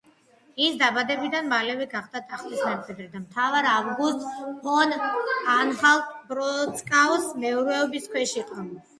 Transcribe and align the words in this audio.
ის 0.67 0.77
დაბადებიდან 0.81 1.49
მალევე 1.49 1.83
გახდა 1.89 2.21
ტახტის 2.29 2.63
მემკვიდრე 2.67 3.03
და 3.15 3.19
მთავარ 3.25 3.67
ავგუსტ 3.71 4.23
ფონ 4.63 4.95
ანჰალტ-პლოცკაუს 5.57 7.29
მეურვეობის 7.45 8.09
ქვეშ 8.15 8.35
იყო. 8.43 8.65